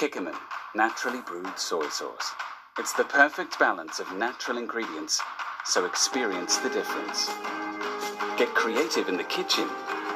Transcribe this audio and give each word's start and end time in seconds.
Kikkoman, 0.00 0.34
naturally 0.74 1.20
brewed 1.20 1.58
soy 1.58 1.86
sauce. 1.90 2.32
It's 2.78 2.94
the 2.94 3.04
perfect 3.04 3.58
balance 3.58 4.00
of 4.00 4.10
natural 4.16 4.56
ingredients, 4.56 5.20
so 5.66 5.84
experience 5.84 6.56
the 6.56 6.70
difference. 6.70 7.28
Get 8.38 8.48
creative 8.54 9.10
in 9.10 9.18
the 9.18 9.24
kitchen 9.24 9.68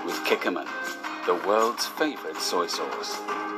with 0.06 0.16
Kikkoman, 0.24 0.70
the 1.26 1.34
world's 1.46 1.84
favorite 1.84 2.38
soy 2.38 2.66
sauce. 2.66 3.53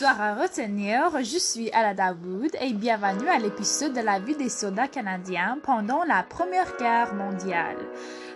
De 0.00 0.06
l'histoire 0.06 0.22
à 0.22 0.34
retenir, 0.34 1.10
je 1.22 1.38
suis 1.38 1.70
Ala 1.72 1.92
Dawood 1.92 2.56
et 2.58 2.72
bienvenue 2.72 3.28
à 3.28 3.38
l'épisode 3.38 3.92
de 3.92 4.00
la 4.00 4.18
vie 4.18 4.34
des 4.34 4.48
soldats 4.48 4.88
canadiens 4.88 5.58
pendant 5.62 6.04
la 6.04 6.22
Première 6.22 6.74
Guerre 6.78 7.12
mondiale. 7.14 7.76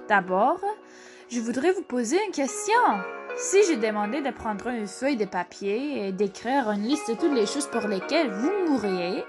D'abord, 0.07 0.61
je 1.31 1.41
voudrais 1.41 1.73
vous 1.73 1.83
poser 1.83 2.19
une 2.27 2.33
question. 2.33 2.75
Si 3.39 3.63
je 3.65 3.81
demandais 3.81 4.21
de 4.21 4.31
prendre 4.31 4.67
une 4.69 4.87
feuille 4.87 5.17
de 5.17 5.25
papier 5.25 6.07
et 6.07 6.13
d'écrire 6.13 6.71
une 6.71 6.83
liste 6.83 7.09
de 7.09 7.15
toutes 7.15 7.35
les 7.35 7.47
choses 7.47 7.69
pour 7.69 7.89
lesquelles 7.89 8.31
vous 8.31 8.53
mourriez, 8.69 9.25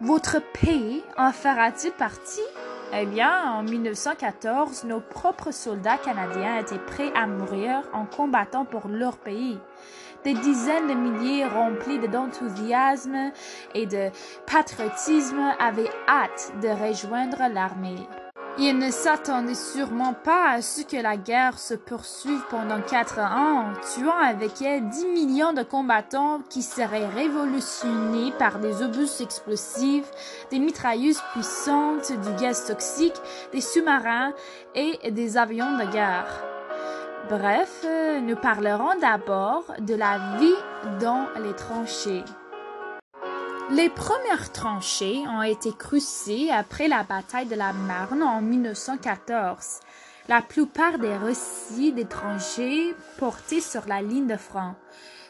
votre 0.00 0.40
pays 0.60 1.02
en 1.16 1.32
fera-t-il 1.32 1.92
partie? 1.94 2.40
Eh 2.92 3.06
bien, 3.06 3.50
en 3.50 3.64
1914, 3.64 4.84
nos 4.84 5.00
propres 5.00 5.50
soldats 5.50 5.98
canadiens 5.98 6.60
étaient 6.60 6.78
prêts 6.78 7.12
à 7.16 7.26
mourir 7.26 7.82
en 7.92 8.06
combattant 8.06 8.64
pour 8.64 8.86
leur 8.86 9.16
pays. 9.16 9.58
Des 10.24 10.32
dizaines 10.34 10.86
de 10.86 10.94
milliers 10.94 11.44
remplis 11.44 11.98
d'enthousiasme 12.08 13.30
et 13.74 13.84
de 13.84 14.08
patriotisme 14.50 15.52
avaient 15.58 15.90
hâte 16.08 16.52
de 16.62 16.68
rejoindre 16.68 17.42
l'armée. 17.52 18.08
Ils 18.56 18.78
ne 18.78 18.90
s'attendaient 18.90 19.54
sûrement 19.54 20.14
pas 20.14 20.52
à 20.52 20.62
ce 20.62 20.82
que 20.82 20.96
la 20.96 21.18
guerre 21.18 21.58
se 21.58 21.74
poursuive 21.74 22.40
pendant 22.48 22.80
quatre 22.80 23.18
ans, 23.18 23.72
tuant 23.94 24.16
avec 24.16 24.62
elle 24.62 24.88
dix 24.88 25.06
millions 25.06 25.52
de 25.52 25.62
combattants 25.64 26.40
qui 26.48 26.62
seraient 26.62 27.08
révolutionnés 27.08 28.32
par 28.38 28.60
des 28.60 28.80
obus 28.80 29.20
explosifs, 29.20 30.10
des 30.50 30.60
mitrailleuses 30.60 31.22
puissantes, 31.32 32.12
du 32.12 32.42
gaz 32.42 32.64
toxique, 32.64 33.20
des 33.52 33.60
sous-marins 33.60 34.32
et 34.74 35.10
des 35.10 35.36
avions 35.36 35.76
de 35.76 35.90
guerre. 35.90 36.53
Bref, 37.28 37.86
nous 38.22 38.36
parlerons 38.36 38.98
d'abord 39.00 39.64
de 39.80 39.94
la 39.94 40.36
vie 40.38 40.98
dans 41.00 41.26
les 41.42 41.54
tranchées. 41.54 42.22
Les 43.70 43.88
premières 43.88 44.52
tranchées 44.52 45.24
ont 45.26 45.40
été 45.40 45.72
creusées 45.72 46.50
après 46.50 46.86
la 46.86 47.02
bataille 47.02 47.46
de 47.46 47.54
la 47.54 47.72
Marne 47.72 48.22
en 48.22 48.42
1914. 48.42 49.80
La 50.28 50.42
plupart 50.42 50.98
des 50.98 51.16
récits 51.16 51.92
des 51.92 52.04
tranchées 52.04 52.94
portaient 53.16 53.60
sur 53.60 53.86
la 53.86 54.02
ligne 54.02 54.26
de 54.26 54.36
front. 54.36 54.74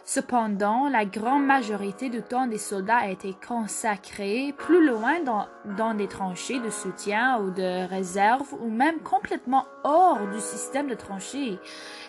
Cependant, 0.06 0.90
la 0.90 1.06
grande 1.06 1.46
majorité 1.46 2.10
du 2.10 2.20
temps 2.20 2.46
des 2.46 2.58
soldats 2.58 2.98
a 2.98 3.08
été 3.08 3.34
consacrée 3.48 4.54
plus 4.58 4.86
loin 4.86 5.20
dans, 5.20 5.46
dans 5.78 5.94
des 5.94 6.08
tranchées 6.08 6.60
de 6.60 6.68
soutien 6.68 7.40
ou 7.40 7.50
de 7.50 7.88
réserve 7.88 8.52
ou 8.60 8.68
même 8.68 9.00
complètement 9.00 9.64
hors 9.82 10.20
du 10.30 10.40
système 10.40 10.88
de 10.88 10.94
tranchées. 10.94 11.58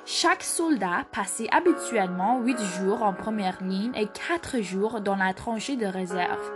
Chaque 0.05 0.43
soldat 0.43 1.05
passait 1.13 1.47
habituellement 1.51 2.41
huit 2.41 2.59
jours 2.59 3.01
en 3.01 3.13
première 3.13 3.63
ligne 3.63 3.93
et 3.95 4.07
quatre 4.07 4.59
jours 4.59 4.99
dans 4.99 5.15
la 5.15 5.33
tranchée 5.33 5.77
de 5.77 5.85
réserve. 5.85 6.51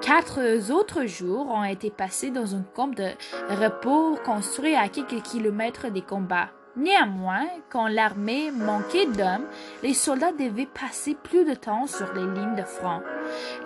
Quatre 0.00 0.72
autres 0.72 1.04
jours 1.04 1.50
ont 1.50 1.64
été 1.64 1.90
passés 1.90 2.30
dans 2.30 2.56
un 2.56 2.62
camp 2.74 2.88
de 2.88 3.10
repos 3.50 4.16
construit 4.24 4.74
à 4.74 4.88
quelques 4.88 5.22
kilomètres 5.22 5.90
des 5.90 6.02
combats. 6.02 6.48
Néanmoins, 6.76 7.46
quand 7.68 7.86
l'armée 7.86 8.50
manquait 8.50 9.06
d'hommes, 9.06 9.46
les 9.82 9.92
soldats 9.92 10.32
devaient 10.32 10.66
passer 10.66 11.14
plus 11.22 11.44
de 11.44 11.54
temps 11.54 11.86
sur 11.86 12.10
les 12.14 12.22
lignes 12.22 12.56
de 12.56 12.62
front. 12.62 13.02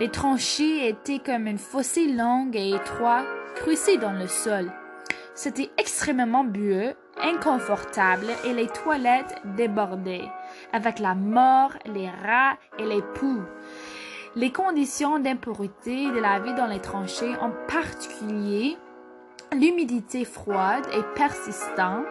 Les 0.01 0.11
tranchées 0.11 0.89
étaient 0.89 1.21
comme 1.21 1.47
une 1.47 1.59
fossé 1.59 2.09
longue 2.09 2.57
et 2.57 2.71
étroite, 2.71 3.27
creusée 3.55 3.97
dans 3.97 4.13
le 4.13 4.27
sol. 4.27 4.73
C'était 5.35 5.71
extrêmement 5.79 6.43
bueux, 6.43 6.95
inconfortable 7.23 8.27
et 8.45 8.53
les 8.53 8.67
toilettes 8.67 9.41
débordaient, 9.57 10.29
avec 10.73 10.99
la 10.99 11.15
mort, 11.15 11.73
les 11.87 12.11
rats 12.11 12.57
et 12.79 12.85
les 12.85 13.03
poux. 13.03 13.43
Les 14.35 14.51
conditions 14.51 15.21
d'impureté 15.21 16.11
de 16.11 16.19
la 16.19 16.41
vie 16.41 16.55
dans 16.55 16.67
les 16.67 16.81
tranchées, 16.81 17.37
en 17.41 17.53
particulier 17.69 18.77
l'humidité 19.53 20.25
froide 20.25 20.87
et 20.93 21.03
persistante, 21.15 22.05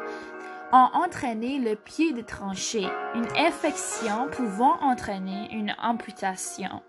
ont 0.76 0.90
entraîné 0.94 1.58
le 1.58 1.78
pied 1.78 2.12
de 2.12 2.22
tranchée, 2.22 2.88
une 3.14 3.28
infection 3.38 4.28
pouvant 4.30 4.78
entraîner 4.82 5.48
une 5.54 5.74
amputation. 5.82 6.82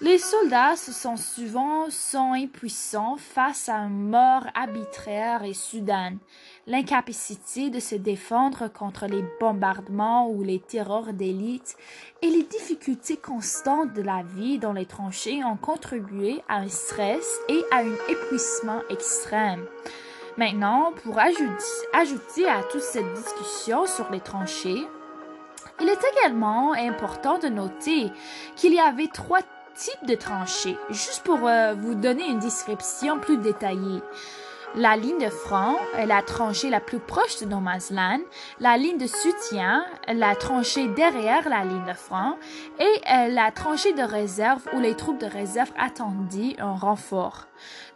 Les 0.00 0.18
soldats 0.18 0.74
se 0.74 0.92
sont 0.92 1.16
souvent 1.16 1.88
sont 1.90 2.32
impuissants 2.32 3.16
face 3.16 3.68
à 3.68 3.76
une 3.76 4.10
mort 4.10 4.44
arbitraire 4.54 5.44
et 5.44 5.54
soudaine, 5.54 6.18
l'incapacité 6.66 7.70
de 7.70 7.78
se 7.78 7.94
défendre 7.94 8.66
contre 8.66 9.06
les 9.06 9.24
bombardements 9.38 10.28
ou 10.28 10.42
les 10.42 10.58
terreurs 10.58 11.12
d'élite 11.12 11.76
et 12.22 12.28
les 12.28 12.42
difficultés 12.42 13.16
constantes 13.16 13.92
de 13.92 14.02
la 14.02 14.24
vie 14.24 14.58
dans 14.58 14.72
les 14.72 14.86
tranchées 14.86 15.44
ont 15.44 15.56
contribué 15.56 16.42
à 16.48 16.56
un 16.56 16.68
stress 16.68 17.38
et 17.48 17.62
à 17.70 17.78
un 17.78 17.94
épuisement 18.08 18.82
extrême. 18.90 19.64
Maintenant, 20.38 20.92
pour 21.02 21.18
ajouter, 21.18 22.48
à 22.48 22.62
toute 22.70 22.80
cette 22.80 23.12
discussion 23.12 23.86
sur 23.86 24.08
les 24.12 24.20
tranchées, 24.20 24.86
il 25.80 25.88
est 25.88 25.98
également 26.14 26.74
important 26.74 27.38
de 27.38 27.48
noter 27.48 28.12
qu'il 28.54 28.72
y 28.72 28.78
avait 28.78 29.08
trois 29.08 29.40
types 29.74 30.06
de 30.06 30.14
tranchées, 30.14 30.76
juste 30.90 31.24
pour 31.24 31.48
euh, 31.48 31.74
vous 31.74 31.96
donner 31.96 32.28
une 32.28 32.38
description 32.38 33.18
plus 33.18 33.38
détaillée. 33.38 34.00
La 34.74 34.96
ligne 34.96 35.18
de 35.18 35.30
front 35.30 35.76
la 36.06 36.22
tranchée 36.22 36.68
la 36.68 36.80
plus 36.80 36.98
proche 36.98 37.40
de 37.40 37.46
No 37.46 37.58
Man's 37.58 37.90
la 38.60 38.76
ligne 38.76 38.98
de 38.98 39.06
soutien, 39.06 39.84
la 40.06 40.34
tranchée 40.36 40.88
derrière 40.88 41.48
la 41.48 41.64
ligne 41.64 41.84
de 41.86 41.94
front 41.94 42.36
et 42.78 42.84
euh, 43.10 43.28
la 43.28 43.50
tranchée 43.50 43.94
de 43.94 44.02
réserve 44.02 44.62
où 44.74 44.80
les 44.80 44.94
troupes 44.94 45.20
de 45.20 45.26
réserve 45.26 45.72
attendaient 45.78 46.56
un 46.58 46.74
renfort. 46.74 47.46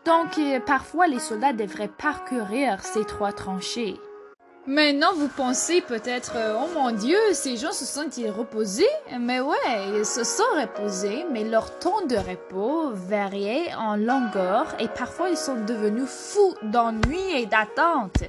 Donc, 0.05 0.39
euh, 0.39 0.61
parfois, 0.61 1.07
les 1.07 1.19
soldats 1.19 1.53
devraient 1.53 1.89
parcourir 1.89 2.83
ces 2.83 3.05
trois 3.05 3.33
tranchées. 3.33 4.01
Maintenant, 4.69 5.13
vous 5.17 5.27
pensez 5.27 5.81
peut-être, 5.81 6.37
euh, 6.37 6.57
oh 6.57 6.69
mon 6.73 6.93
Dieu, 6.93 7.19
ces 7.33 7.57
gens 7.57 7.73
se 7.73 7.85
sont-ils 7.85 8.31
reposés? 8.31 8.87
Mais 9.19 9.41
ouais, 9.41 9.57
ils 9.93 10.07
se 10.07 10.23
sont 10.23 10.45
reposés, 10.55 11.27
mais 11.33 11.43
leur 11.43 11.81
temps 11.81 12.07
de 12.07 12.15
repos 12.15 12.91
variait 12.93 13.75
en 13.75 13.97
longueur 13.97 14.67
et 14.79 14.87
parfois 14.87 15.31
ils 15.31 15.37
sont 15.37 15.57
devenus 15.67 16.09
fous 16.09 16.55
d'ennui 16.63 17.19
et 17.35 17.47
d'attente. 17.47 18.23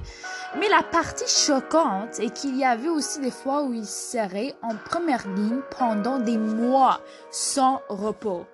Mais 0.58 0.68
la 0.68 0.82
partie 0.82 1.28
choquante 1.28 2.18
est 2.18 2.30
qu'il 2.30 2.56
y 2.56 2.64
avait 2.64 2.88
aussi 2.88 3.20
des 3.20 3.30
fois 3.30 3.62
où 3.62 3.72
ils 3.72 3.86
seraient 3.86 4.56
en 4.60 4.74
première 4.74 5.28
ligne 5.28 5.60
pendant 5.78 6.18
des 6.18 6.38
mois 6.38 7.00
sans 7.30 7.80
repos. 7.88 8.44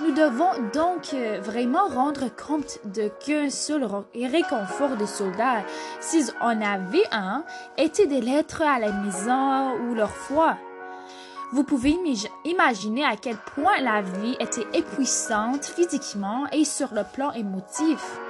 Nous 0.00 0.12
devons 0.12 0.50
donc 0.72 1.12
euh, 1.12 1.40
vraiment 1.42 1.88
rendre 1.88 2.28
compte 2.36 2.78
de 2.84 3.08
qu'un 3.08 3.50
seul 3.50 3.84
réconfort 4.14 4.96
des 4.96 5.08
soldats, 5.08 5.64
s'ils 5.98 6.30
en 6.40 6.60
avaient 6.62 7.08
un, 7.10 7.44
était 7.76 8.06
des 8.06 8.20
lettres 8.20 8.62
à 8.62 8.78
la 8.78 8.92
maison 8.92 9.72
ou 9.80 9.94
leur 9.94 10.12
foi. 10.12 10.56
Vous 11.50 11.64
pouvez 11.64 11.96
imaginer 12.44 13.04
à 13.04 13.16
quel 13.16 13.38
point 13.38 13.80
la 13.80 14.02
vie 14.02 14.36
était 14.38 14.66
épuisante 14.72 15.64
physiquement 15.64 16.46
et 16.52 16.64
sur 16.64 16.94
le 16.94 17.02
plan 17.02 17.32
émotif. 17.32 18.20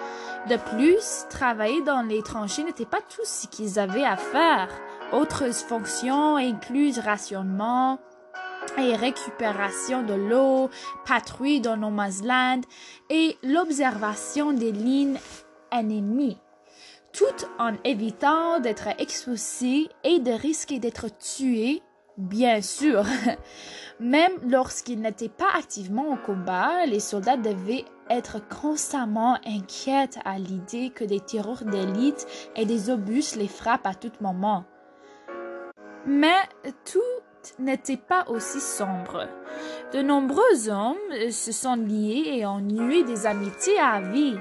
De 0.48 0.56
plus, 0.56 1.26
travailler 1.28 1.82
dans 1.82 2.00
les 2.00 2.22
tranchées 2.22 2.64
n'était 2.64 2.86
pas 2.86 3.00
tout 3.00 3.24
ce 3.24 3.46
qu'ils 3.46 3.78
avaient 3.78 4.04
à 4.04 4.16
faire. 4.16 4.68
Autres 5.12 5.52
fonctions 5.52 6.36
incluent 6.36 6.98
rationnement, 7.04 7.98
et 8.76 8.94
récupération 8.94 10.02
de 10.02 10.14
l'eau, 10.14 10.70
patrouille 11.06 11.60
dans 11.60 11.76
No 11.76 11.90
Land 12.24 12.60
et 13.10 13.36
l'observation 13.42 14.52
des 14.52 14.72
lignes 14.72 15.18
ennemies, 15.70 16.38
tout 17.12 17.46
en 17.58 17.74
évitant 17.84 18.60
d'être 18.60 18.88
exposé 18.98 19.88
et 20.04 20.18
de 20.18 20.32
risquer 20.32 20.78
d'être 20.78 21.06
tué, 21.18 21.82
bien 22.16 22.60
sûr. 22.60 23.04
Même 24.00 24.32
lorsqu'ils 24.48 25.00
n'étaient 25.00 25.28
pas 25.28 25.56
activement 25.56 26.12
au 26.12 26.16
combat, 26.16 26.86
les 26.86 27.00
soldats 27.00 27.36
devaient 27.36 27.84
être 28.10 28.40
constamment 28.48 29.38
inquiets 29.46 30.18
à 30.24 30.38
l'idée 30.38 30.90
que 30.90 31.04
des 31.04 31.20
tireurs 31.20 31.64
d'élite 31.64 32.26
et 32.56 32.64
des 32.64 32.90
obus 32.90 33.36
les 33.36 33.48
frappent 33.48 33.86
à 33.86 33.94
tout 33.94 34.12
moment. 34.20 34.64
Mais 36.06 36.40
tout 36.84 37.17
n'était 37.58 37.96
pas 37.96 38.24
aussi 38.28 38.60
sombre. 38.60 39.28
De 39.92 40.02
nombreux 40.02 40.68
hommes 40.68 41.30
se 41.30 41.52
sont 41.52 41.76
liés 41.76 42.38
et 42.38 42.46
ont 42.46 42.60
noué 42.60 43.02
des 43.04 43.26
amitiés 43.26 43.78
à 43.78 44.00
vie. 44.00 44.36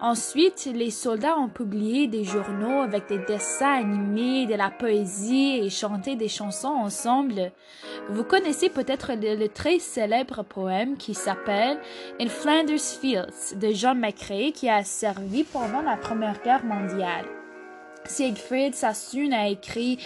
Ensuite, 0.00 0.68
les 0.74 0.90
soldats 0.90 1.38
ont 1.38 1.48
publié 1.48 2.08
des 2.08 2.24
journaux 2.24 2.82
avec 2.82 3.06
des 3.08 3.18
dessins 3.18 3.74
animés, 3.74 4.46
de 4.46 4.54
la 4.54 4.68
poésie 4.68 5.60
et 5.62 5.70
chanté 5.70 6.16
des 6.16 6.26
chansons 6.26 6.66
ensemble. 6.66 7.52
Vous 8.08 8.24
connaissez 8.24 8.68
peut-être 8.68 9.12
le, 9.12 9.46
très 9.46 9.78
célèbre 9.78 10.42
poème 10.42 10.96
qui 10.96 11.14
s'appelle 11.14 11.78
In 12.20 12.28
Flanders 12.28 12.80
Fields 12.80 13.54
de 13.54 13.70
John 13.70 14.00
McCrae 14.00 14.50
qui 14.52 14.68
a 14.68 14.82
servi 14.82 15.44
pendant 15.44 15.82
la 15.82 15.96
Première 15.96 16.42
Guerre 16.42 16.64
mondiale. 16.64 17.41
Siegfried 18.04 18.74
Sassoon 18.74 19.32
a 19.32 19.48
écrit 19.48 19.98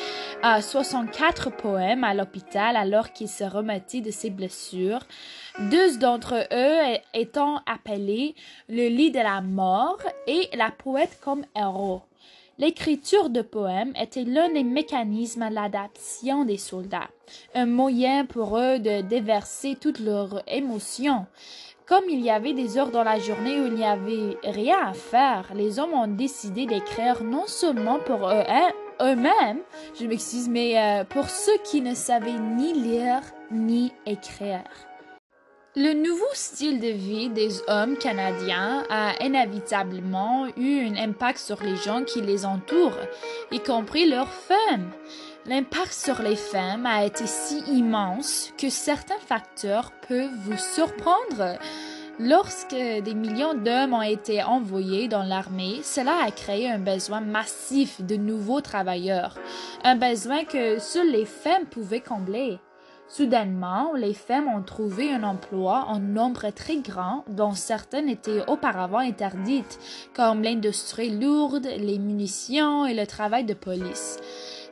64 0.42 1.50
poèmes 1.50 2.04
à 2.04 2.14
l'hôpital 2.14 2.76
alors 2.76 3.12
qu'il 3.12 3.28
se 3.28 3.44
remettait 3.44 4.00
de 4.00 4.10
ses 4.10 4.30
blessures, 4.30 5.00
deux 5.70 5.98
d'entre 5.98 6.46
eux 6.52 6.98
étant 7.14 7.60
appelés 7.66 8.34
le 8.68 8.88
lit 8.88 9.10
de 9.10 9.18
la 9.18 9.40
mort 9.40 9.98
et 10.26 10.48
la 10.54 10.70
poète 10.70 11.18
comme 11.20 11.44
héros. 11.56 12.02
L'écriture 12.58 13.28
de 13.28 13.42
poèmes 13.42 13.92
était 14.00 14.24
l'un 14.24 14.48
des 14.50 14.64
mécanismes 14.64 15.50
d'adaptation 15.50 16.46
des 16.46 16.56
soldats, 16.56 17.10
un 17.54 17.66
moyen 17.66 18.24
pour 18.24 18.56
eux 18.56 18.78
de 18.78 19.02
déverser 19.02 19.76
toutes 19.78 20.00
leurs 20.00 20.42
émotions. 20.48 21.26
Comme 21.86 22.04
il 22.10 22.20
y 22.20 22.30
avait 22.30 22.52
des 22.52 22.78
heures 22.78 22.90
dans 22.90 23.04
la 23.04 23.20
journée 23.20 23.60
où 23.60 23.66
il 23.66 23.74
n'y 23.74 23.84
avait 23.84 24.36
rien 24.42 24.88
à 24.88 24.92
faire, 24.92 25.52
les 25.54 25.78
hommes 25.78 25.92
ont 25.92 26.08
décidé 26.08 26.66
d'écrire 26.66 27.22
non 27.22 27.46
seulement 27.46 28.00
pour 28.00 28.28
eux, 28.28 28.42
mêmes 29.14 29.60
je 29.98 30.04
m'excuse, 30.06 30.48
mais 30.48 30.76
euh, 30.76 31.04
pour 31.04 31.30
ceux 31.30 31.56
qui 31.62 31.80
ne 31.82 31.94
savaient 31.94 32.40
ni 32.56 32.72
lire 32.72 33.20
ni 33.52 33.92
écrire. 34.04 34.64
Le 35.76 35.92
nouveau 35.92 36.26
style 36.32 36.80
de 36.80 36.88
vie 36.88 37.28
des 37.28 37.60
hommes 37.68 37.96
canadiens 37.98 38.82
a 38.90 39.12
inévitablement 39.24 40.46
eu 40.56 40.88
un 40.88 40.96
impact 40.96 41.38
sur 41.38 41.62
les 41.62 41.76
gens 41.76 42.02
qui 42.02 42.20
les 42.20 42.46
entourent, 42.46 42.98
y 43.52 43.60
compris 43.60 44.08
leurs 44.08 44.32
femmes. 44.32 44.90
L'impact 45.48 45.92
sur 45.92 46.22
les 46.22 46.34
femmes 46.34 46.86
a 46.86 47.04
été 47.04 47.24
si 47.24 47.60
immense 47.68 48.52
que 48.58 48.68
certains 48.68 49.20
facteurs 49.20 49.92
peuvent 50.08 50.34
vous 50.42 50.58
surprendre. 50.58 51.56
Lorsque 52.18 52.74
des 52.74 53.14
millions 53.14 53.54
d'hommes 53.54 53.92
ont 53.92 54.02
été 54.02 54.42
envoyés 54.42 55.06
dans 55.06 55.22
l'armée, 55.22 55.82
cela 55.84 56.24
a 56.24 56.32
créé 56.32 56.68
un 56.68 56.80
besoin 56.80 57.20
massif 57.20 58.00
de 58.02 58.16
nouveaux 58.16 58.60
travailleurs, 58.60 59.38
un 59.84 59.94
besoin 59.94 60.44
que 60.44 60.80
seules 60.80 61.12
les 61.12 61.26
femmes 61.26 61.66
pouvaient 61.66 62.00
combler. 62.00 62.58
Soudainement, 63.06 63.92
les 63.94 64.14
femmes 64.14 64.48
ont 64.48 64.62
trouvé 64.62 65.12
un 65.12 65.22
emploi 65.22 65.84
en 65.86 66.00
nombre 66.00 66.50
très 66.50 66.78
grand 66.78 67.24
dont 67.28 67.52
certaines 67.52 68.08
étaient 68.08 68.42
auparavant 68.48 68.98
interdites, 68.98 69.78
comme 70.12 70.42
l'industrie 70.42 71.16
lourde, 71.16 71.68
les 71.78 72.00
munitions 72.00 72.84
et 72.84 72.94
le 72.94 73.06
travail 73.06 73.44
de 73.44 73.54
police. 73.54 74.18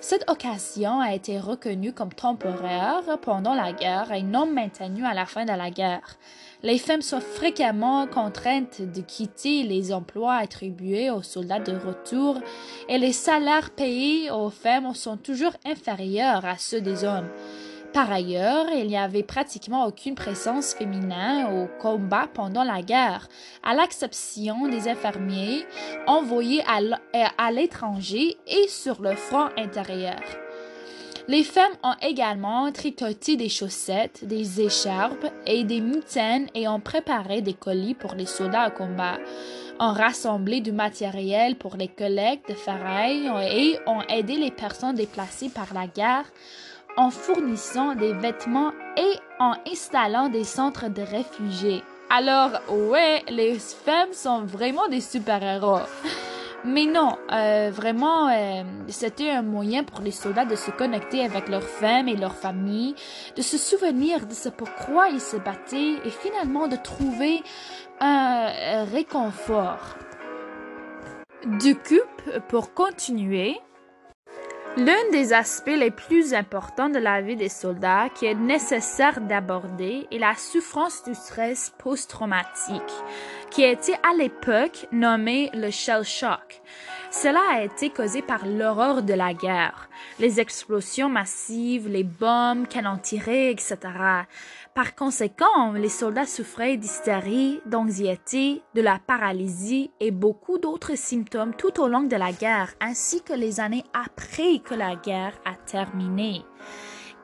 Cette 0.06 0.30
occasion 0.30 1.00
a 1.00 1.14
été 1.14 1.40
reconnue 1.40 1.94
comme 1.94 2.12
temporaire 2.12 3.18
pendant 3.22 3.54
la 3.54 3.72
guerre 3.72 4.12
et 4.12 4.22
non 4.22 4.44
maintenue 4.44 5.02
à 5.02 5.14
la 5.14 5.24
fin 5.24 5.46
de 5.46 5.52
la 5.52 5.70
guerre. 5.70 6.18
Les 6.62 6.76
femmes 6.76 7.00
sont 7.00 7.22
fréquemment 7.22 8.06
contraintes 8.06 8.82
de 8.82 9.00
quitter 9.00 9.62
les 9.62 9.94
emplois 9.94 10.34
attribués 10.34 11.08
aux 11.08 11.22
soldats 11.22 11.58
de 11.58 11.72
retour 11.72 12.38
et 12.90 12.98
les 12.98 13.14
salaires 13.14 13.70
payés 13.70 14.30
aux 14.30 14.50
femmes 14.50 14.92
sont 14.92 15.16
toujours 15.16 15.54
inférieurs 15.64 16.44
à 16.44 16.58
ceux 16.58 16.82
des 16.82 17.04
hommes. 17.04 17.30
Par 17.94 18.11
ailleurs, 18.11 18.67
il 18.75 18.88
n'y 18.88 18.99
avait 18.99 19.23
pratiquement 19.23 19.87
aucune 19.87 20.17
présence 20.17 20.75
féminine 20.75 21.46
au 21.52 21.69
combat 21.81 22.26
pendant 22.35 22.64
la 22.64 22.82
guerre, 22.82 23.29
à 23.62 23.73
l'exception 23.73 24.67
des 24.67 24.88
infirmiers 24.88 25.64
envoyés 26.08 26.64
à 26.67 27.52
l'étranger 27.52 28.37
et 28.49 28.67
sur 28.67 29.00
le 29.00 29.14
front 29.14 29.49
intérieur. 29.56 30.20
Les 31.29 31.44
femmes 31.44 31.73
ont 31.85 31.94
également 32.02 32.73
tricoté 32.73 33.37
des 33.37 33.49
chaussettes, 33.49 34.26
des 34.26 34.61
écharpes 34.61 35.26
et 35.46 35.62
des 35.62 35.81
mitaines 35.81 36.49
et 36.56 36.67
ont 36.67 36.81
préparé 36.81 37.43
des 37.43 37.55
colis 37.55 37.94
pour 37.94 38.14
les 38.14 38.26
soldats 38.26 38.69
au 38.69 38.73
combat, 38.73 39.19
ont 39.79 39.93
rassemblé 39.93 40.61
du 40.61 40.73
matériel 40.73 41.55
pour 41.55 41.76
les 41.76 41.88
collectes 41.88 42.49
de 42.49 42.55
ferraille 42.55 43.31
et 43.52 43.79
ont 43.87 44.02
aidé 44.08 44.35
les 44.35 44.50
personnes 44.50 44.96
déplacées 44.96 45.49
par 45.49 45.73
la 45.73 45.87
guerre 45.87 46.25
en 46.96 47.11
fournissant 47.11 47.94
des 47.94 48.12
vêtements 48.12 48.73
et 48.96 49.19
en 49.38 49.55
installant 49.70 50.29
des 50.29 50.44
centres 50.44 50.88
de 50.88 51.02
réfugiés. 51.02 51.82
Alors, 52.11 52.50
ouais, 52.69 53.23
les 53.29 53.58
femmes 53.58 54.12
sont 54.12 54.43
vraiment 54.43 54.88
des 54.88 55.00
super-héros. 55.00 55.81
Mais 56.67 56.87
non, 56.87 57.19
euh, 57.31 57.70
vraiment, 57.70 58.29
euh, 58.29 58.62
c'était 58.88 59.31
un 59.31 59.43
moyen 59.43 59.85
pour 59.85 60.00
les 60.00 60.11
soldats 60.11 60.46
de 60.46 60.55
se 60.55 60.70
connecter 60.70 61.23
avec 61.23 61.49
leurs 61.50 61.62
femmes 61.62 62.08
et 62.08 62.17
leurs 62.17 62.35
familles, 62.35 62.94
de 63.37 63.43
se 63.43 63.58
souvenir 63.58 64.26
de 64.26 64.32
ce 64.32 64.49
pourquoi 64.49 65.08
ils 65.11 65.20
se 65.20 65.37
battaient 65.37 65.99
et 66.05 66.11
finalement 66.11 66.67
de 66.67 66.76
trouver 66.76 67.43
un 68.00 68.85
réconfort. 68.85 69.96
Du 71.61 71.75
coup, 71.75 72.41
pour 72.49 72.73
continuer, 72.73 73.61
L'un 74.76 75.08
des 75.12 75.32
aspects 75.32 75.68
les 75.68 75.92
plus 75.92 76.34
importants 76.34 76.88
de 76.88 76.98
la 76.98 77.20
vie 77.20 77.36
des 77.36 77.48
soldats 77.48 78.08
qui 78.12 78.26
est 78.26 78.34
nécessaire 78.34 79.20
d'aborder 79.20 80.08
est 80.10 80.18
la 80.18 80.34
souffrance 80.34 81.04
du 81.04 81.14
stress 81.14 81.72
post-traumatique, 81.78 82.82
qui 83.52 83.62
été 83.62 83.92
à 84.02 84.16
l'époque 84.18 84.88
nommé 84.90 85.48
le 85.54 85.70
shell 85.70 86.02
shock. 86.02 86.60
Cela 87.22 87.40
a 87.52 87.62
été 87.62 87.90
causé 87.90 88.22
par 88.22 88.44
l'horreur 88.44 89.02
de 89.02 89.14
la 89.14 89.34
guerre, 89.34 89.88
les 90.19 90.40
explosions 90.40 91.08
massives, 91.08 91.88
les 91.88 92.02
bombes, 92.02 92.66
canons 92.66 92.99
tirés, 92.99 93.50
etc. 93.50 93.76
Par 94.75 94.96
conséquent, 94.96 95.72
les 95.75 95.88
soldats 95.88 96.26
souffraient 96.26 96.76
d'hystérie, 96.76 97.61
d'anxiété, 97.66 98.62
de 98.75 98.82
la 98.82 98.99
paralysie 98.99 99.93
et 100.00 100.11
beaucoup 100.11 100.58
d'autres 100.58 100.96
symptômes 100.96 101.55
tout 101.55 101.81
au 101.81 101.87
long 101.87 102.02
de 102.02 102.16
la 102.16 102.32
guerre, 102.32 102.75
ainsi 102.81 103.22
que 103.22 103.32
les 103.32 103.60
années 103.60 103.84
après 103.94 104.58
que 104.58 104.75
la 104.75 104.96
guerre 104.96 105.38
a 105.44 105.55
terminé. 105.55 106.43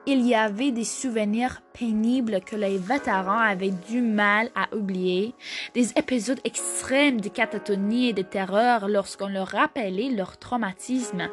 Il 0.07 0.27
y 0.27 0.35
avait 0.35 0.73
des 0.73 0.85
souvenirs 0.85 1.61
pénibles 1.75 2.41
que 2.41 2.57
les 2.57 2.79
vétérans 2.79 3.39
avaient 3.39 3.75
du 3.89 4.01
mal 4.01 4.51
à 4.55 4.75
oublier, 4.75 5.35
des 5.75 5.91
épisodes 5.93 6.41
extrêmes 6.45 7.21
de 7.21 7.29
catatonie 7.29 8.09
et 8.09 8.13
de 8.15 8.23
terreur 8.23 8.89
lorsqu'on 8.89 9.29
leur 9.29 9.49
rappelait 9.49 10.09
leur 10.09 10.39
traumatisme. 10.39 11.29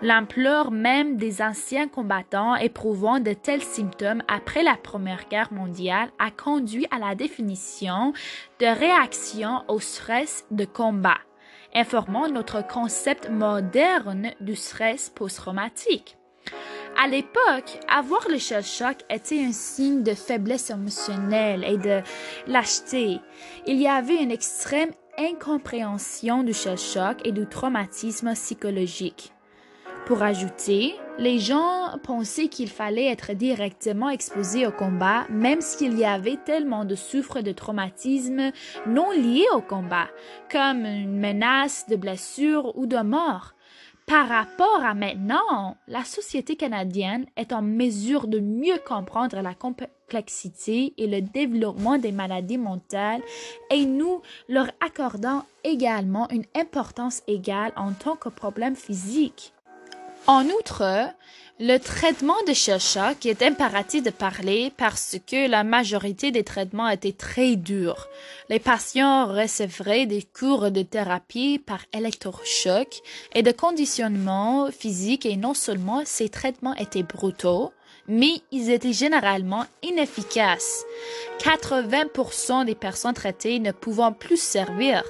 L'ampleur 0.00 0.70
même 0.70 1.18
des 1.18 1.42
anciens 1.42 1.88
combattants 1.88 2.56
éprouvant 2.56 3.20
de 3.20 3.34
tels 3.34 3.62
symptômes 3.62 4.22
après 4.28 4.62
la 4.62 4.76
Première 4.76 5.28
Guerre 5.28 5.52
mondiale 5.52 6.08
a 6.18 6.30
conduit 6.30 6.86
à 6.90 6.98
la 6.98 7.14
définition 7.14 8.14
de 8.60 8.66
réaction 8.66 9.62
au 9.68 9.78
stress 9.78 10.46
de 10.50 10.64
combat, 10.64 11.18
informant 11.74 12.30
notre 12.30 12.66
concept 12.66 13.28
moderne 13.28 14.30
du 14.40 14.56
stress 14.56 15.10
post-traumatique. 15.10 16.16
À 16.96 17.06
l'époque, 17.06 17.80
avoir 17.88 18.28
le 18.28 18.38
shell 18.38 18.62
shock 18.62 18.96
était 19.08 19.42
un 19.42 19.52
signe 19.52 20.02
de 20.02 20.14
faiblesse 20.14 20.70
émotionnelle 20.70 21.64
et 21.64 21.78
de 21.78 22.02
lâcheté. 22.46 23.20
Il 23.66 23.80
y 23.80 23.88
avait 23.88 24.22
une 24.22 24.30
extrême 24.30 24.90
incompréhension 25.18 26.42
du 26.42 26.52
shell 26.52 26.78
shock 26.78 27.18
et 27.24 27.32
du 27.32 27.46
traumatisme 27.46 28.34
psychologique. 28.34 29.32
Pour 30.06 30.22
ajouter, 30.22 30.94
les 31.18 31.38
gens 31.38 31.98
pensaient 32.02 32.48
qu'il 32.48 32.68
fallait 32.68 33.06
être 33.06 33.32
directement 33.32 34.08
exposé 34.08 34.66
au 34.66 34.72
combat, 34.72 35.26
même 35.30 35.60
s'il 35.60 35.98
y 35.98 36.04
avait 36.04 36.38
tellement 36.44 36.84
de 36.84 36.94
souffres 36.96 37.42
de 37.42 37.52
traumatisme 37.52 38.50
non 38.86 39.10
liés 39.10 39.46
au 39.54 39.60
combat, 39.60 40.08
comme 40.50 40.84
une 40.84 41.18
menace 41.18 41.86
de 41.88 41.96
blessure 41.96 42.76
ou 42.76 42.86
de 42.86 42.98
mort. 42.98 43.54
Par 44.10 44.28
rapport 44.28 44.84
à 44.84 44.92
maintenant, 44.92 45.76
la 45.86 46.02
société 46.02 46.56
canadienne 46.56 47.26
est 47.36 47.52
en 47.52 47.62
mesure 47.62 48.26
de 48.26 48.40
mieux 48.40 48.80
comprendre 48.84 49.40
la 49.40 49.54
complexité 49.54 50.94
et 50.98 51.06
le 51.06 51.20
développement 51.20 51.96
des 51.96 52.10
maladies 52.10 52.58
mentales 52.58 53.22
et 53.70 53.86
nous 53.86 54.20
leur 54.48 54.66
accordons 54.84 55.44
également 55.62 56.28
une 56.30 56.42
importance 56.56 57.22
égale 57.28 57.72
en 57.76 57.92
tant 57.92 58.16
que 58.16 58.30
problème 58.30 58.74
physique. 58.74 59.52
En 60.26 60.44
outre, 60.46 61.12
le 61.58 61.78
traitement 61.78 62.36
de 62.46 62.54
qui 63.20 63.28
est 63.28 63.42
impératif 63.42 64.02
de 64.02 64.10
parler 64.10 64.72
parce 64.76 65.16
que 65.26 65.46
la 65.46 65.62
majorité 65.62 66.30
des 66.30 66.42
traitements 66.42 66.88
étaient 66.88 67.12
très 67.12 67.56
durs. 67.56 68.08
Les 68.48 68.58
patients 68.58 69.26
recevraient 69.26 70.06
des 70.06 70.22
cours 70.22 70.70
de 70.70 70.82
thérapie 70.82 71.58
par 71.58 71.80
électrochoc 71.92 73.02
et 73.34 73.42
de 73.42 73.52
conditionnement 73.52 74.70
physique 74.70 75.26
et 75.26 75.36
non 75.36 75.52
seulement 75.52 76.02
ces 76.06 76.28
traitements 76.30 76.74
étaient 76.76 77.02
brutaux, 77.02 77.72
mais 78.08 78.40
ils 78.52 78.70
étaient 78.70 78.94
généralement 78.94 79.66
inefficaces. 79.82 80.84
80% 81.40 82.64
des 82.64 82.74
personnes 82.74 83.14
traitées 83.14 83.58
ne 83.58 83.72
pouvant 83.72 84.12
plus 84.12 84.40
servir. 84.40 85.02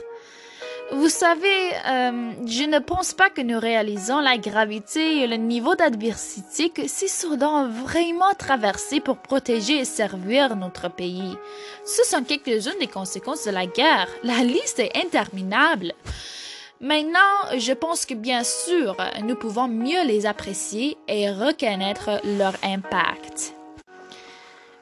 Vous 0.93 1.09
savez, 1.09 1.71
euh, 1.87 2.33
je 2.47 2.65
ne 2.65 2.81
pense 2.81 3.15
pas 3.15 3.31
que 3.31 3.41
nous 3.41 3.61
réalisons 3.61 4.19
la 4.19 4.39
gravité 4.39 5.19
et 5.19 5.29
le 5.29 5.37
niveau 5.37 5.77
d'adversité 5.77 6.69
que 6.69 6.89
ces 6.89 7.07
soldats 7.07 7.49
ont 7.49 7.69
vraiment 7.69 8.35
traversé 8.37 8.99
pour 8.99 9.19
protéger 9.19 9.79
et 9.79 9.85
servir 9.85 10.57
notre 10.57 10.91
pays. 10.91 11.37
Ce 11.85 12.03
sont 12.03 12.25
quelques-unes 12.25 12.79
des 12.81 12.89
conséquences 12.89 13.45
de 13.45 13.53
la 13.53 13.67
guerre. 13.67 14.09
La 14.25 14.39
liste 14.39 14.81
est 14.81 14.97
interminable. 14.97 15.93
Maintenant, 16.81 17.21
je 17.57 17.73
pense 17.73 18.05
que 18.05 18.15
bien 18.15 18.43
sûr, 18.43 18.97
nous 19.23 19.37
pouvons 19.37 19.69
mieux 19.69 20.05
les 20.07 20.27
apprécier 20.27 20.97
et 21.07 21.31
reconnaître 21.31 22.21
leur 22.25 22.55
impact. 22.65 23.55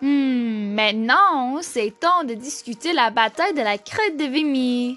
Hmm, 0.01 0.75
maintenant, 0.75 1.59
c'est 1.61 1.93
temps 2.01 2.25
de 2.25 2.33
discuter 2.33 2.95
la 2.95 3.11
bataille 3.11 3.53
de 3.53 3.63
la 3.63 3.77
crête 3.77 4.17
de 4.17 4.25
Vimy. 4.25 4.97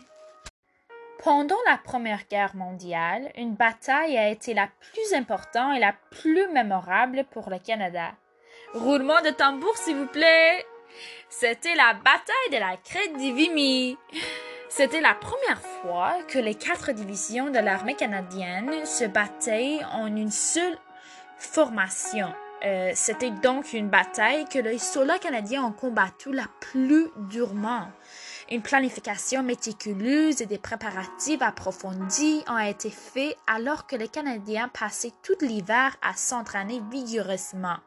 Pendant 1.23 1.57
la 1.67 1.77
Première 1.77 2.23
Guerre 2.27 2.55
mondiale, 2.55 3.31
une 3.37 3.53
bataille 3.53 4.17
a 4.17 4.29
été 4.29 4.55
la 4.55 4.67
plus 4.91 5.13
importante 5.13 5.77
et 5.77 5.79
la 5.79 5.93
plus 6.09 6.47
mémorable 6.47 7.25
pour 7.29 7.51
le 7.51 7.59
Canada. 7.59 8.13
Roulement 8.73 9.21
de 9.21 9.29
tambour, 9.29 9.77
s'il 9.77 9.97
vous 9.97 10.07
plaît. 10.07 10.65
C'était 11.29 11.75
la 11.75 11.93
bataille 11.93 12.51
de 12.51 12.57
la 12.57 12.75
crête 12.77 13.13
de 13.13 13.35
Vimy. 13.35 13.99
C'était 14.67 14.99
la 14.99 15.13
première 15.13 15.61
fois 15.61 16.15
que 16.27 16.39
les 16.39 16.55
quatre 16.55 16.91
divisions 16.91 17.51
de 17.51 17.59
l'armée 17.59 17.95
canadienne 17.95 18.83
se 18.87 19.05
battaient 19.05 19.79
en 19.93 20.07
une 20.07 20.31
seule 20.31 20.79
formation. 21.37 22.33
Euh, 22.65 22.91
c'était 22.95 23.31
donc 23.31 23.73
une 23.73 23.89
bataille 23.89 24.45
que 24.45 24.59
les 24.59 24.79
soldats 24.79 25.19
canadiens 25.19 25.65
ont 25.65 25.71
combattu 25.71 26.31
la 26.31 26.45
plus 26.59 27.09
durement. 27.29 27.87
Une 28.51 28.61
planification 28.61 29.43
méticuleuse 29.43 30.41
et 30.41 30.45
des 30.45 30.57
préparatifs 30.57 31.41
approfondis 31.41 32.43
ont 32.49 32.57
été 32.57 32.89
faits 32.89 33.37
alors 33.47 33.87
que 33.87 33.95
les 33.95 34.09
Canadiens 34.09 34.67
passaient 34.67 35.13
tout 35.23 35.37
l'hiver 35.39 35.95
à 36.01 36.17
s'entraîner 36.17 36.81
vigoureusement. 36.91 37.77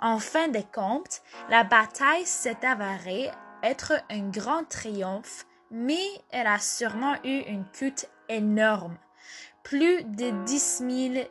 En 0.00 0.20
fin 0.20 0.46
de 0.46 0.60
compte, 0.72 1.22
la 1.50 1.64
bataille 1.64 2.24
s'est 2.24 2.64
avérée 2.64 3.32
être 3.64 3.94
un 4.08 4.28
grand 4.30 4.62
triomphe, 4.68 5.44
mais 5.72 6.06
elle 6.30 6.46
a 6.46 6.60
sûrement 6.60 7.16
eu 7.24 7.40
une 7.48 7.64
coûte 7.76 8.06
énorme. 8.28 8.96
Plus 9.68 10.04
de 10.04 10.30
10 10.44 10.82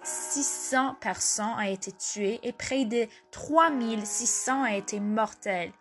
600 0.04 0.96
personnes 1.00 1.54
ont 1.58 1.62
été 1.62 1.94
tuées 1.94 2.42
et 2.44 2.51
près 2.51 2.84
de 2.84 3.08
3 3.32 3.70
600 4.04 4.63
ont 4.63 4.65
été 4.65 5.00
mortelles. 5.00 5.72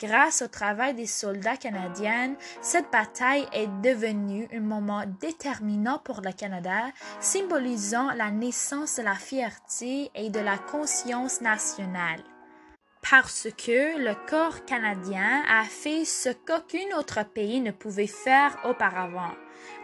Grâce 0.00 0.40
au 0.40 0.48
travail 0.48 0.94
des 0.94 1.04
soldats 1.04 1.58
canadiens, 1.58 2.36
cette 2.62 2.90
bataille 2.90 3.46
est 3.52 3.68
devenue 3.82 4.48
un 4.50 4.60
moment 4.60 5.04
déterminant 5.20 5.98
pour 5.98 6.22
le 6.22 6.32
Canada, 6.32 6.86
symbolisant 7.20 8.14
la 8.14 8.30
naissance 8.30 8.96
de 8.96 9.02
la 9.02 9.14
fierté 9.14 10.10
et 10.14 10.30
de 10.30 10.40
la 10.40 10.56
conscience 10.56 11.42
nationale. 11.42 12.24
Parce 13.10 13.48
que 13.58 13.98
le 13.98 14.14
corps 14.26 14.64
canadien 14.64 15.42
a 15.50 15.64
fait 15.64 16.06
ce 16.06 16.30
qu'aucun 16.30 16.96
autre 16.98 17.26
pays 17.26 17.60
ne 17.60 17.72
pouvait 17.72 18.06
faire 18.06 18.56
auparavant. 18.64 19.32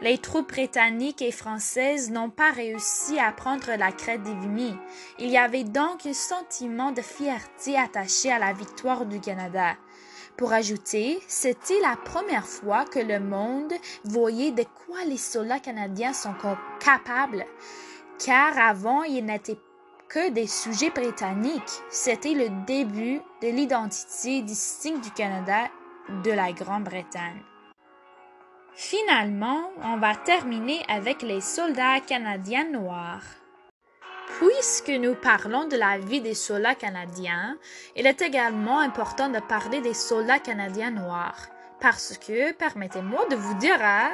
Les 0.00 0.18
troupes 0.18 0.48
britanniques 0.48 1.22
et 1.22 1.32
françaises 1.32 2.10
n'ont 2.10 2.30
pas 2.30 2.50
réussi 2.50 3.18
à 3.18 3.32
prendre 3.32 3.72
la 3.78 3.92
crête 3.92 4.20
Vimy. 4.22 4.76
Il 5.18 5.28
y 5.28 5.38
avait 5.38 5.64
donc 5.64 6.04
un 6.06 6.12
sentiment 6.12 6.92
de 6.92 7.02
fierté 7.02 7.78
attaché 7.78 8.30
à 8.30 8.38
la 8.38 8.52
victoire 8.52 9.06
du 9.06 9.20
Canada. 9.20 9.76
Pour 10.36 10.52
ajouter, 10.52 11.18
c'était 11.28 11.80
la 11.80 11.96
première 11.96 12.46
fois 12.46 12.84
que 12.84 12.98
le 12.98 13.20
monde 13.20 13.72
voyait 14.04 14.52
de 14.52 14.64
quoi 14.64 15.04
les 15.06 15.16
soldats 15.16 15.60
canadiens 15.60 16.12
sont 16.12 16.34
capables, 16.78 17.46
car 18.18 18.58
avant 18.58 19.02
ils 19.02 19.24
n'étaient 19.24 19.58
que 20.08 20.30
des 20.30 20.46
sujets 20.46 20.90
britanniques. 20.90 21.62
C'était 21.90 22.34
le 22.34 22.48
début 22.66 23.20
de 23.42 23.48
l'identité 23.48 24.42
distincte 24.42 25.04
du 25.04 25.10
Canada 25.10 25.68
de 26.24 26.30
la 26.30 26.52
Grande-Bretagne. 26.52 27.42
Finalement, 28.78 29.70
on 29.82 29.96
va 29.96 30.14
terminer 30.14 30.84
avec 30.86 31.22
les 31.22 31.40
soldats 31.40 31.98
canadiens 32.00 32.68
noirs. 32.68 33.22
Puisque 34.38 34.90
nous 34.90 35.14
parlons 35.14 35.66
de 35.66 35.78
la 35.78 35.96
vie 35.96 36.20
des 36.20 36.34
soldats 36.34 36.74
canadiens, 36.74 37.56
il 37.96 38.06
est 38.06 38.20
également 38.20 38.80
important 38.80 39.30
de 39.30 39.40
parler 39.40 39.80
des 39.80 39.94
soldats 39.94 40.40
canadiens 40.40 40.90
noirs. 40.90 41.46
Parce 41.80 42.18
que, 42.18 42.52
permettez-moi 42.52 43.24
de 43.30 43.36
vous 43.36 43.54
dire, 43.54 43.78
hein, 43.80 44.10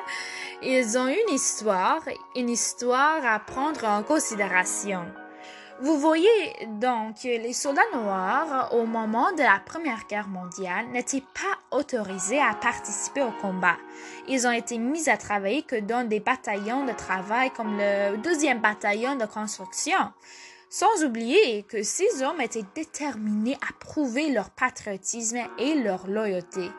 ils 0.62 0.96
ont 0.96 1.08
une 1.08 1.34
histoire, 1.34 2.02
une 2.36 2.48
histoire 2.48 3.26
à 3.26 3.40
prendre 3.40 3.84
en 3.84 4.04
considération. 4.04 5.06
Vous 5.82 5.98
voyez 5.98 6.28
donc, 6.80 7.24
les 7.24 7.52
soldats 7.52 7.82
noirs, 7.92 8.72
au 8.72 8.86
moment 8.86 9.32
de 9.32 9.42
la 9.42 9.60
Première 9.66 10.06
Guerre 10.08 10.28
mondiale, 10.28 10.86
n'étaient 10.92 11.24
pas 11.34 11.76
autorisés 11.76 12.38
à 12.38 12.54
participer 12.54 13.20
au 13.20 13.32
combat. 13.40 13.76
Ils 14.28 14.46
ont 14.46 14.52
été 14.52 14.78
mis 14.78 15.10
à 15.10 15.16
travailler 15.16 15.62
que 15.62 15.80
dans 15.80 16.06
des 16.06 16.20
bataillons 16.20 16.86
de 16.86 16.92
travail 16.92 17.50
comme 17.50 17.78
le 17.78 18.16
deuxième 18.18 18.60
bataillon 18.60 19.16
de 19.16 19.26
construction. 19.26 19.98
Sans 20.70 21.02
oublier 21.04 21.64
que 21.64 21.82
ces 21.82 22.22
hommes 22.22 22.40
étaient 22.40 22.64
déterminés 22.76 23.58
à 23.68 23.72
prouver 23.80 24.30
leur 24.30 24.50
patriotisme 24.50 25.40
et 25.58 25.74
leur 25.82 26.06
loyauté 26.06 26.70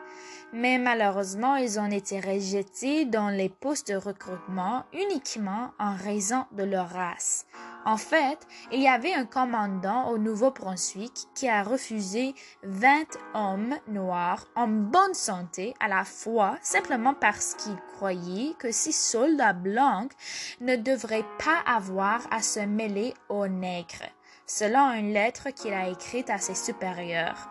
mais 0.56 0.78
malheureusement 0.78 1.56
ils 1.56 1.80
ont 1.80 1.90
été 1.90 2.20
rejetés 2.20 3.06
dans 3.06 3.28
les 3.28 3.48
postes 3.48 3.90
de 3.90 3.96
recrutement 3.96 4.84
uniquement 4.92 5.72
en 5.80 5.96
raison 5.96 6.44
de 6.52 6.62
leur 6.62 6.88
race. 6.90 7.44
En 7.86 7.98
fait, 7.98 8.38
il 8.72 8.80
y 8.80 8.88
avait 8.88 9.12
un 9.12 9.26
commandant 9.26 10.08
au 10.08 10.16
Nouveau-Brunswick 10.16 11.12
qui 11.34 11.48
a 11.48 11.62
refusé 11.62 12.34
20 12.62 13.04
hommes 13.34 13.74
noirs 13.88 14.46
en 14.56 14.68
bonne 14.68 15.12
santé 15.12 15.74
à 15.80 15.88
la 15.88 16.04
fois 16.04 16.56
simplement 16.62 17.12
parce 17.12 17.54
qu'il 17.54 17.76
croyait 17.94 18.54
que 18.58 18.72
ces 18.72 18.92
soldats 18.92 19.52
blancs 19.52 20.12
ne 20.60 20.76
devraient 20.76 21.26
pas 21.44 21.58
avoir 21.66 22.22
à 22.30 22.40
se 22.40 22.60
mêler 22.60 23.12
aux 23.28 23.48
nègres, 23.48 24.08
selon 24.46 24.92
une 24.92 25.12
lettre 25.12 25.50
qu'il 25.50 25.74
a 25.74 25.88
écrite 25.88 26.30
à 26.30 26.38
ses 26.38 26.54
supérieurs. 26.54 27.50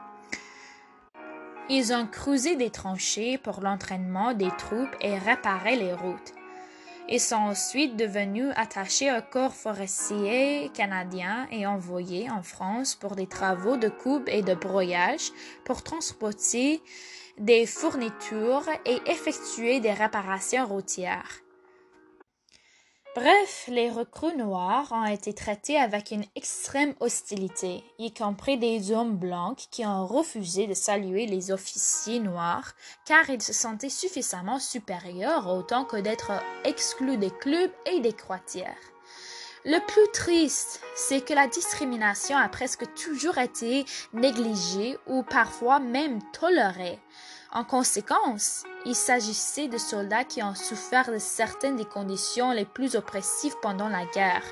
Ils 1.70 1.94
ont 1.94 2.08
creusé 2.08 2.56
des 2.56 2.72
tranchées 2.72 3.38
pour 3.38 3.62
l'entraînement 3.62 4.34
des 4.34 4.52
troupes 4.58 4.96
et 5.00 5.18
réparé 5.18 5.75
les 5.75 5.94
routes. 5.94 6.34
Ils 7.10 7.20
sont 7.20 7.36
ensuite 7.36 7.98
devenus 7.98 8.52
attachés 8.56 9.12
au 9.12 9.22
corps 9.22 9.54
forestier 9.54 10.72
canadien 10.74 11.48
et 11.52 11.68
envoyés 11.68 12.30
en 12.30 12.42
France 12.42 12.96
pour 12.96 13.16
des 13.16 13.28
travaux 13.28 13.76
de 13.76 13.90
coupe 13.90 14.30
et 14.30 14.42
de 14.42 14.54
broyage 14.54 15.32
pour 15.66 15.84
transporter 15.84 16.82
des 17.38 17.66
fournitures 17.66 18.68
et 18.86 18.98
effectuer 19.12 19.82
des 19.82 19.92
réparations 19.92 20.66
routières. 20.66 21.43
Bref, 23.15 23.65
les 23.67 23.91
recrues 23.91 24.36
noirs 24.36 24.91
ont 24.91 25.05
été 25.05 25.34
traités 25.34 25.77
avec 25.77 26.10
une 26.10 26.25
extrême 26.36 26.96
hostilité, 27.00 27.84
y 28.00 28.12
compris 28.12 28.58
des 28.58 28.91
hommes 28.91 29.17
blancs 29.17 29.67
qui 29.70 29.86
ont 29.86 30.08
refusé 30.08 30.65
de 30.65 30.74
saluer 30.74 31.27
les 31.27 31.51
officiers 31.51 32.20
noirs 32.20 32.74
car 33.05 33.29
ils 33.29 33.43
se 33.43 33.53
sentaient 33.53 33.89
suffisamment 33.89 34.58
supérieurs 34.58 35.48
autant 35.48 35.86
que 35.86 35.98
d'être 35.98 36.32
exclus 36.65 37.17
des 37.17 37.29
clubs 37.29 37.72
et 37.86 38.00
des 38.00 38.13
croitières. 38.13 38.74
Le 39.63 39.77
plus 39.86 40.12
triste, 40.12 40.82
c'est 40.96 41.24
que 41.24 41.36
la 41.36 41.46
discrimination 41.46 42.36
a 42.36 42.50
presque 42.50 42.91
toujours 42.96 43.38
été 43.38 43.86
négligée 44.13 44.98
ou 45.05 45.22
parfois 45.22 45.79
même 45.79 46.20
tolérée. 46.32 47.00
En 47.56 47.64
conséquence, 47.64 48.64
il 48.84 48.96
s'agissait 48.96 49.68
de 49.68 49.78
soldats 49.78 50.24
qui 50.24 50.42
ont 50.42 50.56
souffert 50.56 51.12
de 51.12 51.20
certaines 51.20 51.76
des 51.76 51.86
conditions 51.86 52.52
les 52.52 52.66
plus 52.66 52.96
oppressives 52.96 53.54
pendant 53.62 53.90
la 53.90 54.06
guerre, 54.08 54.44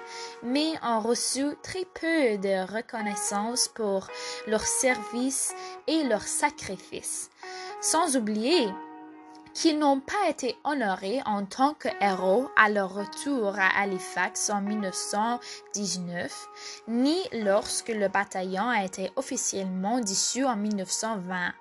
mais 0.44 0.74
ont 0.84 1.00
reçu 1.00 1.44
très 1.64 1.86
peu 1.86 2.38
de 2.38 2.72
reconnaissance 2.72 3.68
pour 3.70 4.08
leur 4.46 4.62
service 4.62 5.52
et 5.88 6.04
leur 6.04 6.22
sacrifice. 6.22 7.32
Sans 7.82 8.16
oublier 8.16 8.70
qu'ils 9.56 9.80
n'ont 9.80 10.00
pas 10.00 10.30
été 10.30 10.56
honorés 10.64 11.22
en 11.26 11.44
tant 11.46 11.74
que 11.74 11.90
héros 12.02 12.50
à 12.56 12.70
leur 12.70 12.94
retour 12.94 13.56
à 13.58 13.82
Halifax 13.82 14.52
en 14.52 14.62
1919, 14.62 16.48
ni 16.88 17.18
lorsque 17.34 17.90
le 17.90 18.10
bataillon 18.10 18.70
a 18.70 18.86
été 18.86 19.12
officiellement 19.16 20.00
dissous 20.02 20.44
en 20.44 20.56
1920. 20.56 21.52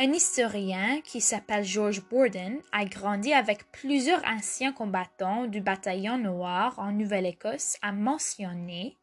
Un 0.00 0.12
historien 0.12 1.00
qui 1.02 1.20
s'appelle 1.20 1.62
George 1.62 2.02
Borden 2.10 2.60
a 2.72 2.84
grandi 2.84 3.32
avec 3.32 3.70
plusieurs 3.70 4.24
anciens 4.24 4.72
combattants 4.72 5.46
du 5.46 5.60
bataillon 5.60 6.18
noir 6.18 6.76
en 6.80 6.90
Nouvelle-Écosse 6.90 7.76
a 7.80 7.92
mentionné 7.92 8.96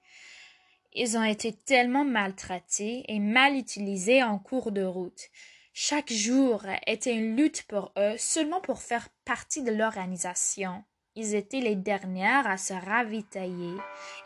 Ils 0.94 1.18
ont 1.18 1.24
été 1.24 1.54
tellement 1.54 2.04
maltraités 2.04 3.06
et 3.08 3.20
mal 3.20 3.56
utilisés 3.56 4.22
en 4.22 4.38
cours 4.38 4.74
de 4.74 4.84
route. 4.84 5.30
Chaque 5.74 6.12
jour 6.12 6.62
était 6.86 7.16
une 7.16 7.38
lutte 7.38 7.64
pour 7.70 7.94
eux 7.98 8.18
seulement 8.18 8.60
pour 8.60 8.82
faire 8.82 9.08
partie 9.24 9.64
de 9.64 9.72
l'organisation. 9.72 10.84
Ils 11.16 11.36
étaient 11.36 11.62
les 11.62 11.78
dernières 11.78 12.48
à 12.48 12.58
se 12.58 12.74
ravitailler. 12.74 13.78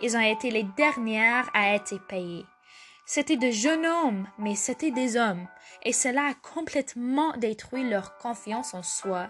Ils 0.02 0.18
ont 0.18 0.20
été 0.20 0.50
les 0.50 0.66
dernières 0.76 1.48
à 1.54 1.76
être 1.76 1.96
payées. 2.08 2.46
C'étaient 3.06 3.38
de 3.38 3.52
jeunes 3.52 3.86
hommes, 3.86 4.28
mais 4.40 4.56
c'étaient 4.56 4.92
des 4.92 5.16
hommes, 5.16 5.48
et 5.84 5.94
cela 5.94 6.26
a 6.26 6.34
complètement 6.34 7.38
détruit 7.38 7.88
leur 7.88 8.18
confiance 8.18 8.74
en 8.74 8.82
soi. 8.82 9.28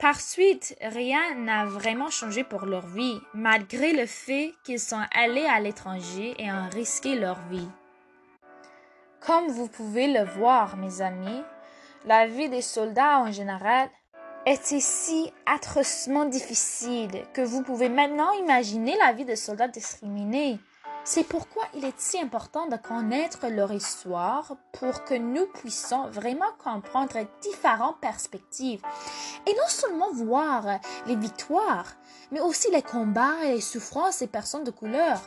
Par 0.00 0.20
suite, 0.20 0.76
rien 0.80 1.36
n'a 1.36 1.64
vraiment 1.64 2.10
changé 2.10 2.42
pour 2.42 2.66
leur 2.66 2.84
vie, 2.88 3.20
malgré 3.34 3.92
le 3.92 4.06
fait 4.06 4.52
qu'ils 4.64 4.80
sont 4.80 5.00
allés 5.14 5.46
à 5.46 5.60
l'étranger 5.60 6.34
et 6.38 6.50
ont 6.50 6.68
risqué 6.72 7.14
leur 7.14 7.38
vie. 7.48 7.68
Comme 9.20 9.46
vous 9.46 9.68
pouvez 9.68 10.08
le 10.08 10.24
voir, 10.24 10.76
mes 10.76 11.00
amis, 11.00 11.42
la 12.04 12.26
vie 12.26 12.48
des 12.48 12.62
soldats 12.62 13.20
en 13.20 13.30
général 13.30 13.88
était 14.44 14.80
si 14.80 15.32
atrocement 15.46 16.24
difficile 16.24 17.24
que 17.32 17.42
vous 17.42 17.62
pouvez 17.62 17.88
maintenant 17.88 18.32
imaginer 18.32 18.96
la 18.98 19.12
vie 19.12 19.24
des 19.24 19.36
soldats 19.36 19.68
discriminés. 19.68 20.58
C'est 21.04 21.24
pourquoi 21.24 21.64
il 21.74 21.84
est 21.84 21.98
si 21.98 22.20
important 22.20 22.66
de 22.68 22.76
connaître 22.76 23.48
leur 23.48 23.72
histoire 23.72 24.56
pour 24.70 25.02
que 25.02 25.14
nous 25.14 25.46
puissions 25.46 26.08
vraiment 26.08 26.52
comprendre 26.62 27.26
différentes 27.40 27.98
perspectives 28.00 28.82
et 29.46 29.54
non 29.54 29.66
seulement 29.66 30.12
voir 30.12 30.78
les 31.06 31.16
victoires, 31.16 31.88
mais 32.30 32.40
aussi 32.40 32.70
les 32.70 32.82
combats 32.82 33.44
et 33.44 33.54
les 33.54 33.60
souffrances 33.60 34.20
des 34.20 34.28
personnes 34.28 34.62
de 34.62 34.70
couleur. 34.70 35.20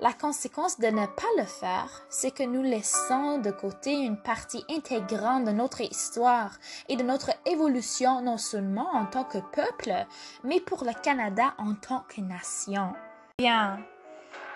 La 0.00 0.14
conséquence 0.14 0.80
de 0.80 0.86
ne 0.86 1.06
pas 1.06 1.28
le 1.36 1.44
faire, 1.44 2.02
c'est 2.08 2.34
que 2.34 2.42
nous 2.42 2.62
laissons 2.62 3.38
de 3.38 3.50
côté 3.50 3.92
une 3.92 4.16
partie 4.16 4.64
intégrante 4.70 5.44
de 5.44 5.52
notre 5.52 5.82
histoire 5.82 6.52
et 6.88 6.96
de 6.96 7.02
notre 7.02 7.30
évolution 7.44 8.22
non 8.22 8.38
seulement 8.38 8.90
en 8.94 9.04
tant 9.04 9.24
que 9.24 9.38
peuple, 9.52 9.92
mais 10.42 10.58
pour 10.60 10.84
le 10.84 10.94
Canada 11.02 11.52
en 11.58 11.74
tant 11.74 12.02
que 12.08 12.22
nation. 12.22 12.94
Bien, 13.38 13.78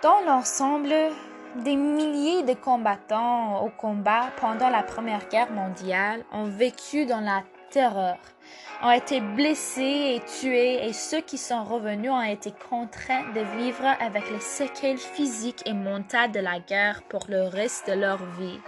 dans 0.02 0.20
l'ensemble, 0.26 0.94
des 1.64 1.76
milliers 1.76 2.42
de 2.42 2.52
combattants 2.52 3.64
au 3.64 3.70
combat 3.70 4.30
pendant 4.40 4.68
la 4.68 4.82
Première 4.82 5.26
Guerre 5.28 5.50
mondiale 5.50 6.24
ont 6.32 6.44
vécu 6.44 7.06
dans 7.06 7.20
la 7.20 7.42
terreur, 7.70 8.18
ont 8.82 8.90
été 8.90 9.20
blessés 9.20 10.16
et 10.16 10.22
tués 10.40 10.86
et 10.86 10.92
ceux 10.92 11.20
qui 11.20 11.38
sont 11.38 11.64
revenus 11.64 12.10
ont 12.10 12.22
été 12.22 12.52
contraints 12.68 13.24
de 13.34 13.40
vivre 13.58 13.86
avec 14.00 14.30
les 14.30 14.40
séquelles 14.40 14.98
physiques 14.98 15.62
et 15.66 15.72
mentales 15.72 16.32
de 16.32 16.40
la 16.40 16.60
guerre 16.60 17.02
pour 17.08 17.24
le 17.28 17.44
reste 17.44 17.88
de 17.88 17.94
leur 17.94 18.18
vie. 18.38 18.60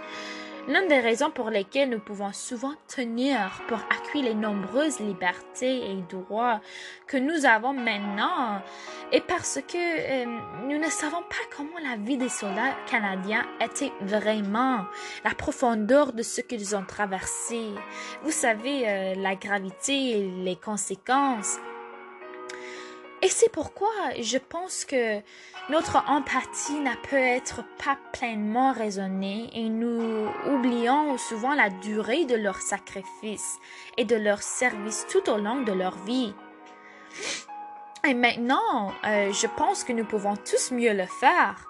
L'une 0.69 0.87
des 0.87 0.99
raisons 0.99 1.31
pour 1.31 1.49
lesquelles 1.49 1.89
nous 1.89 1.99
pouvons 1.99 2.31
souvent 2.31 2.75
tenir 2.87 3.59
pour 3.67 3.79
acquis 3.89 4.21
les 4.21 4.35
nombreuses 4.35 4.99
libertés 4.99 5.89
et 5.89 5.95
droits 6.07 6.61
que 7.07 7.17
nous 7.17 7.47
avons 7.47 7.73
maintenant 7.73 8.61
est 9.11 9.25
parce 9.25 9.59
que 9.67 9.77
euh, 9.77 10.25
nous 10.67 10.77
ne 10.77 10.89
savons 10.91 11.23
pas 11.23 11.57
comment 11.57 11.79
la 11.83 11.95
vie 11.97 12.17
des 12.17 12.29
soldats 12.29 12.75
canadiens 12.85 13.47
était 13.59 13.91
vraiment, 14.01 14.85
la 15.25 15.33
profondeur 15.33 16.13
de 16.13 16.21
ce 16.21 16.41
qu'ils 16.41 16.75
ont 16.75 16.85
traversé. 16.85 17.71
Vous 18.21 18.29
savez, 18.29 18.87
euh, 18.87 19.15
la 19.15 19.33
gravité 19.33 20.19
et 20.19 20.31
les 20.43 20.55
conséquences. 20.55 21.57
Et 23.21 23.27
c'est 23.27 23.51
pourquoi 23.51 23.89
je 24.21 24.37
pense 24.37 24.85
que 24.85 25.19
notre 25.69 25.97
empathie 26.07 26.79
n'a 26.79 26.95
peut 27.09 27.17
être 27.17 27.63
pas 27.83 27.97
pleinement 28.13 28.71
raisonnée 28.71 29.49
et 29.53 29.67
nous 29.67 30.29
oublions 30.47 31.17
souvent 31.17 31.53
la 31.53 31.69
durée 31.69 32.23
de 32.25 32.35
leur 32.35 32.61
sacrifice 32.61 33.57
et 33.97 34.05
de 34.05 34.15
leur 34.15 34.41
service 34.41 35.05
tout 35.11 35.29
au 35.29 35.37
long 35.37 35.61
de 35.61 35.73
leur 35.73 35.97
vie. 36.05 36.33
Et 38.07 38.13
maintenant, 38.13 38.93
euh, 39.05 39.33
je 39.33 39.47
pense 39.47 39.83
que 39.83 39.91
nous 39.91 40.05
pouvons 40.05 40.37
tous 40.37 40.71
mieux 40.71 40.93
le 40.93 41.05
faire. 41.05 41.69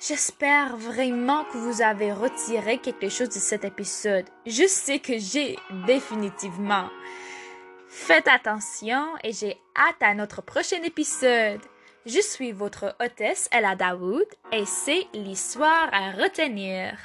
J'espère 0.00 0.76
vraiment 0.76 1.44
que 1.44 1.58
vous 1.58 1.82
avez 1.82 2.12
retiré 2.12 2.78
quelque 2.78 3.08
chose 3.08 3.28
de 3.28 3.34
cet 3.34 3.64
épisode. 3.64 4.26
Je 4.46 4.66
sais 4.66 4.98
que 4.98 5.16
j'ai 5.18 5.56
définitivement. 5.86 6.88
Faites 7.88 8.28
attention 8.28 9.14
et 9.24 9.32
j'ai 9.32 9.58
hâte 9.74 10.02
à 10.02 10.12
notre 10.12 10.42
prochain 10.42 10.82
épisode. 10.82 11.60
Je 12.04 12.20
suis 12.20 12.52
votre 12.52 12.94
hôtesse 13.00 13.48
Ella 13.50 13.76
Daoud 13.76 14.26
et 14.52 14.66
c'est 14.66 15.06
l'histoire 15.14 15.88
à 15.92 16.12
retenir. 16.12 16.98